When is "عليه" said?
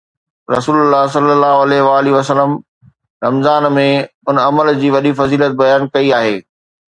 1.97-2.13